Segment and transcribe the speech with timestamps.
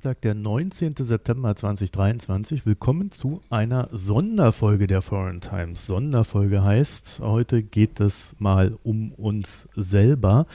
[0.00, 0.94] Dienstag, der 19.
[0.96, 2.64] September 2023.
[2.64, 5.86] Willkommen zu einer Sonderfolge der Foreign Times.
[5.86, 10.46] Sonderfolge heißt, heute geht es mal um uns selber,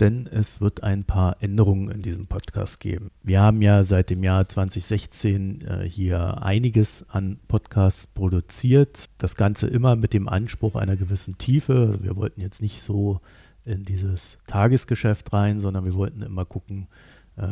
[0.00, 3.12] denn es wird ein paar Änderungen in diesem Podcast geben.
[3.22, 9.10] Wir haben ja seit dem Jahr 2016 äh, hier einiges an Podcasts produziert.
[9.18, 12.00] Das Ganze immer mit dem Anspruch einer gewissen Tiefe.
[12.02, 13.20] Wir wollten jetzt nicht so
[13.64, 16.88] in dieses Tagesgeschäft rein, sondern wir wollten immer gucken,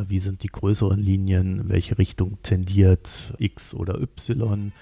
[0.09, 4.73] wie sind die größeren Linien, in welche Richtung tendiert X oder Y?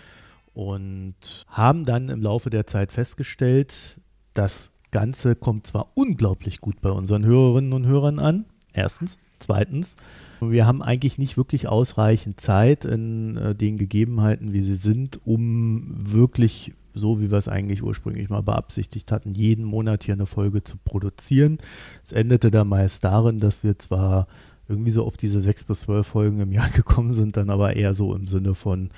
[0.55, 4.01] Und haben dann im Laufe der Zeit festgestellt,
[4.35, 9.97] das Ganze kommt zwar unglaublich gut bei unseren Hörerinnen und Hörern an, erstens, zweitens,
[10.41, 15.97] wir haben eigentlich nicht wirklich ausreichend Zeit in äh, den Gegebenheiten, wie sie sind, um
[15.99, 20.63] wirklich so wie wir es eigentlich ursprünglich mal beabsichtigt hatten, jeden Monat hier eine Folge
[20.63, 21.59] zu produzieren.
[22.05, 24.29] Es endete da meist darin, dass wir zwar
[24.69, 27.95] irgendwie so auf diese sechs bis zwölf Folgen im Jahr gekommen sind, dann aber eher
[27.95, 28.91] so im Sinne von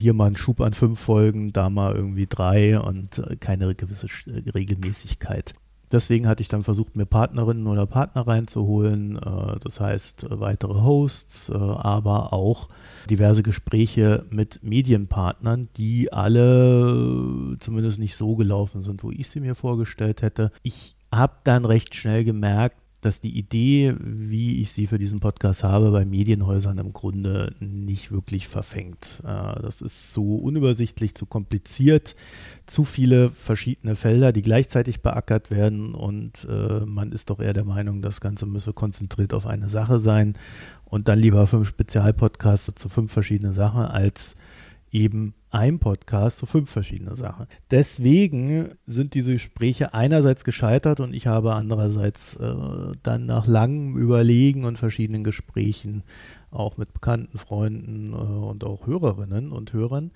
[0.00, 4.06] hier mal ein Schub an fünf Folgen, da mal irgendwie drei und äh, keine gewisse
[4.06, 5.52] äh, Regelmäßigkeit.
[5.92, 11.50] Deswegen hatte ich dann versucht, mir Partnerinnen oder Partner reinzuholen, äh, das heißt weitere Hosts,
[11.50, 12.68] aber auch
[13.10, 19.54] diverse Gespräche mit Medienpartnern, die alle zumindest nicht so gelaufen sind, wo ich sie mir
[19.54, 20.52] vorgestellt hätte.
[20.62, 25.64] Ich habe dann recht schnell gemerkt, dass die Idee, wie ich sie für diesen Podcast
[25.64, 29.22] habe, bei Medienhäusern im Grunde nicht wirklich verfängt.
[29.24, 32.14] Äh, das ist zu unübersichtlich, zu kompliziert,
[32.66, 37.64] zu viele verschiedene Felder, die gleichzeitig beackert werden und äh, man ist doch eher der
[37.64, 40.34] Meinung, das Ganze müsse konzentriert auf eine Sache sein
[40.84, 44.36] und dann lieber fünf Spezialpodcasts zu fünf verschiedenen Sachen als
[44.92, 47.46] eben ein Podcast zu fünf verschiedene Sachen.
[47.70, 52.54] Deswegen sind diese Gespräche einerseits gescheitert und ich habe andererseits äh,
[53.02, 56.04] dann nach langem Überlegen und verschiedenen Gesprächen
[56.50, 60.12] auch mit bekannten Freunden äh, und auch Hörerinnen und Hörern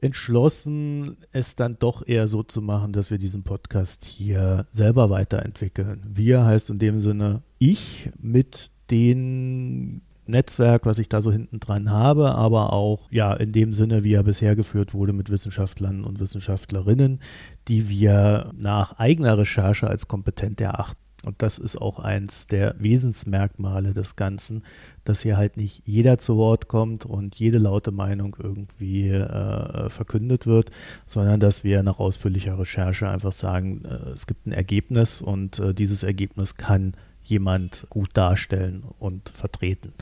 [0.00, 6.02] entschlossen, es dann doch eher so zu machen, dass wir diesen Podcast hier selber weiterentwickeln.
[6.08, 11.90] Wir heißt in dem Sinne ich mit den Netzwerk, was ich da so hinten dran
[11.90, 16.20] habe, aber auch ja in dem Sinne, wie er bisher geführt wurde mit Wissenschaftlern und
[16.20, 17.20] Wissenschaftlerinnen,
[17.68, 21.00] die wir nach eigener Recherche als kompetent erachten.
[21.26, 24.62] Und das ist auch eins der Wesensmerkmale des Ganzen,
[25.04, 30.46] dass hier halt nicht jeder zu Wort kommt und jede laute Meinung irgendwie äh, verkündet
[30.46, 30.70] wird,
[31.06, 35.74] sondern dass wir nach ausführlicher Recherche einfach sagen, äh, es gibt ein Ergebnis und äh,
[35.74, 36.94] dieses Ergebnis kann
[37.30, 39.92] jemand gut darstellen und vertreten.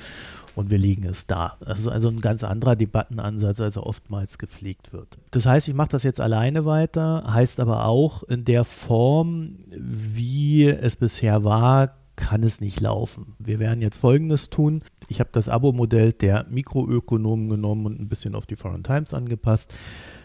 [0.56, 1.56] Und wir legen es da.
[1.60, 5.18] Das ist also ein ganz anderer Debattenansatz, als er oftmals gepflegt wird.
[5.30, 10.66] Das heißt, ich mache das jetzt alleine weiter, heißt aber auch in der Form, wie
[10.66, 13.36] es bisher war, kann es nicht laufen.
[13.38, 14.82] Wir werden jetzt Folgendes tun.
[15.06, 19.72] Ich habe das Abo-Modell der Mikroökonomen genommen und ein bisschen auf die Foreign Times angepasst.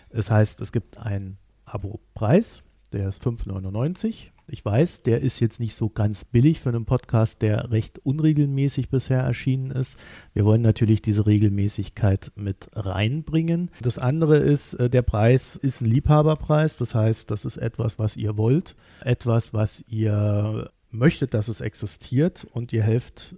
[0.09, 5.75] Das heißt, es gibt einen Abo-Preis, der ist 5,99 ich weiß, der ist jetzt nicht
[5.75, 9.97] so ganz billig für einen Podcast, der recht unregelmäßig bisher erschienen ist.
[10.33, 13.71] Wir wollen natürlich diese Regelmäßigkeit mit reinbringen.
[13.81, 16.77] Das andere ist, äh, der Preis ist ein Liebhaberpreis.
[16.77, 22.45] Das heißt, das ist etwas, was ihr wollt, etwas, was ihr möchtet, dass es existiert
[22.51, 23.35] und ihr helft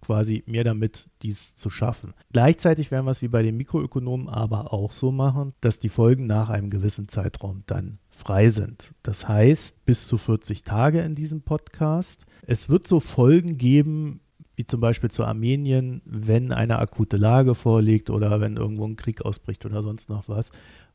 [0.00, 2.14] quasi mehr damit, dies zu schaffen.
[2.32, 6.26] Gleichzeitig werden wir es wie bei den Mikroökonomen aber auch so machen, dass die Folgen
[6.26, 8.92] nach einem gewissen Zeitraum dann frei sind.
[9.02, 12.26] Das heißt, bis zu 40 Tage in diesem Podcast.
[12.46, 14.20] Es wird so Folgen geben,
[14.56, 19.22] wie zum Beispiel zu Armenien, wenn eine akute Lage vorliegt oder wenn irgendwo ein Krieg
[19.22, 20.50] ausbricht oder sonst noch was,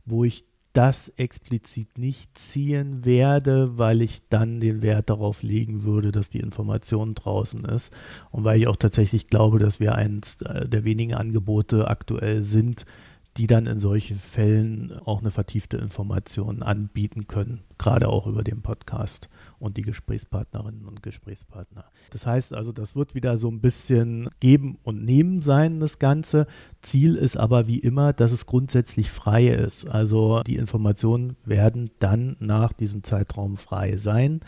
[0.06, 6.12] wo ich das explizit nicht ziehen werde, weil ich dann den Wert darauf legen würde,
[6.12, 7.94] dass die Information draußen ist
[8.31, 12.85] und weil ich auch tatsächlich glaube, dass wir eines äh, der wenigen Angebote aktuell sind,
[13.38, 18.62] die dann in solchen Fällen auch eine vertiefte Information anbieten können, gerade auch über den
[18.62, 21.86] Podcast und die Gesprächspartnerinnen und Gesprächspartner.
[22.10, 26.45] Das heißt also, das wird wieder so ein bisschen geben und nehmen sein, das Ganze.
[26.81, 29.88] Ziel ist aber wie immer, dass es grundsätzlich frei ist.
[29.88, 34.42] Also die Informationen werden dann nach diesem Zeitraum frei sein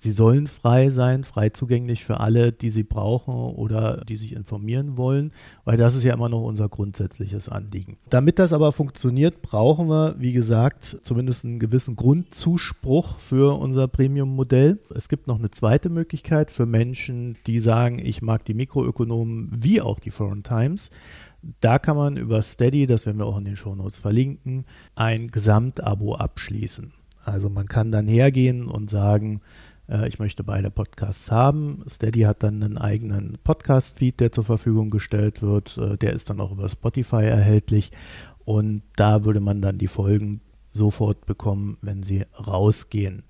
[0.00, 4.96] Sie sollen frei sein, frei zugänglich für alle, die sie brauchen oder die sich informieren
[4.96, 5.32] wollen,
[5.64, 7.96] weil das ist ja immer noch unser grundsätzliches Anliegen.
[8.08, 14.78] Damit das aber funktioniert, brauchen wir, wie gesagt, zumindest einen gewissen Grundzuspruch für unser Premium-Modell.
[14.94, 19.80] Es gibt noch eine zweite Möglichkeit für Menschen, die sagen, ich mag die Mikroökonomen wie
[19.80, 20.92] auch die Foreign Times.
[21.60, 24.64] Da kann man über Steady, das werden wir auch in den Shownotes verlinken,
[24.94, 26.92] ein Gesamtabo abschließen.
[27.24, 29.40] Also man kann dann hergehen und sagen,
[30.06, 31.82] ich möchte beide Podcasts haben.
[31.88, 35.78] Steady hat dann einen eigenen Podcast-Feed, der zur Verfügung gestellt wird.
[35.78, 37.90] Äh, der ist dann auch über Spotify erhältlich.
[38.44, 40.40] Und da würde man dann die Folgen
[40.70, 43.24] sofort bekommen, wenn sie rausgehen.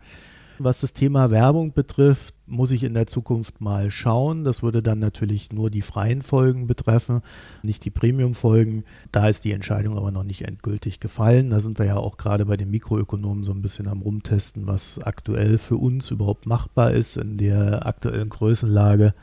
[0.60, 4.44] Was das Thema Werbung betrifft, muss ich in der Zukunft mal schauen.
[4.44, 7.22] Das würde dann natürlich nur die freien Folgen betreffen,
[7.62, 8.84] nicht die Premium-Folgen.
[9.12, 11.50] Da ist die Entscheidung aber noch nicht endgültig gefallen.
[11.50, 14.98] Da sind wir ja auch gerade bei den Mikroökonomen so ein bisschen am Rumtesten, was
[14.98, 19.14] aktuell für uns überhaupt machbar ist in der aktuellen Größenlage.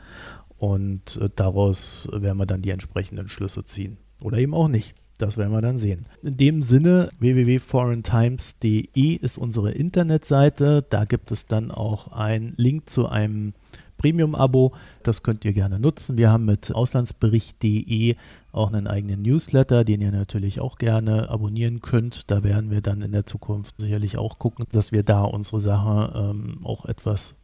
[0.58, 3.98] Und äh, daraus werden wir dann die entsprechenden Schlüsse ziehen.
[4.22, 4.94] Oder eben auch nicht.
[5.18, 6.06] Das werden wir dann sehen.
[6.22, 10.84] In dem Sinne, www.foreigntimes.de ist unsere Internetseite.
[10.88, 13.54] Da gibt es dann auch einen Link zu einem
[13.98, 14.72] Premium-Abo.
[15.02, 16.16] Das könnt ihr gerne nutzen.
[16.16, 18.16] Wir haben mit auslandsbericht.de
[18.52, 22.30] auch einen eigenen Newsletter, den ihr natürlich auch gerne abonnieren könnt.
[22.30, 26.12] Da werden wir dann in der Zukunft sicherlich auch gucken, dass wir da unsere Sache
[26.14, 27.34] ähm, auch etwas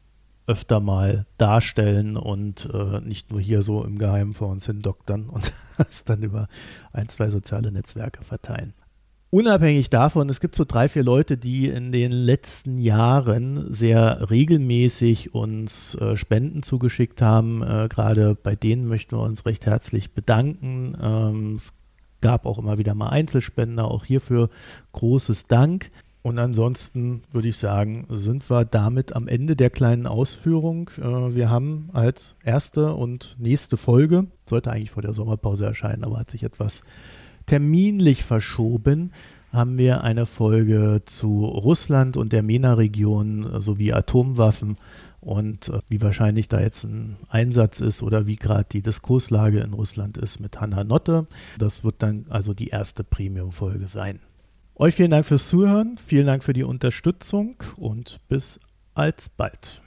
[0.52, 5.31] öfter mal darstellen und äh, nicht nur hier so im Geheimen vor uns hin doktern
[5.31, 6.46] und es dann über
[6.93, 8.75] ein, zwei soziale Netzwerke verteilen.
[9.31, 15.34] Unabhängig davon, es gibt so drei, vier Leute, die in den letzten Jahren sehr regelmäßig
[15.34, 17.62] uns äh, Spenden zugeschickt haben.
[17.62, 20.99] Äh, Gerade bei denen möchten wir uns recht herzlich bedanken.
[21.00, 21.78] Ähm, es
[22.20, 24.50] gab auch immer wieder mal Einzelspender, auch hierfür
[24.93, 25.90] großes Dank.
[26.23, 30.91] Und ansonsten würde ich sagen, sind wir damit am Ende der kleinen Ausführung.
[30.99, 36.21] Äh, wir haben als erste und nächste Folge, sollte eigentlich vor der Sommerpause erscheinen, aber
[36.21, 36.85] hat sich etwas
[37.47, 39.13] terminlich verschoben,
[39.53, 44.77] haben wir eine Folge zu Russland und der MENA-Region sowie Atomwaffen
[45.21, 49.73] und äh, wie wahrscheinlich da jetzt ein Einsatz ist oder wie gerade die Diskurslage in
[49.73, 51.27] Russland ist mit Hanna Notte.
[51.59, 54.21] Das wird dann also die erste Premium-Folge sein.
[54.82, 58.58] Euch vielen Dank fürs Zuhören, vielen Dank für die Unterstützung und bis
[58.94, 59.81] alsbald.